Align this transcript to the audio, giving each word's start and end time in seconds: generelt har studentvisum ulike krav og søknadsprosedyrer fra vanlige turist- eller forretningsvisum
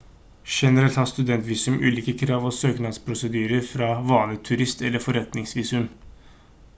generelt 0.61 0.95
har 0.99 1.09
studentvisum 1.09 1.75
ulike 1.89 2.15
krav 2.21 2.47
og 2.51 2.55
søknadsprosedyrer 2.59 3.61
fra 3.73 3.91
vanlige 4.13 4.41
turist- 4.49 4.85
eller 4.89 5.05
forretningsvisum 5.05 5.87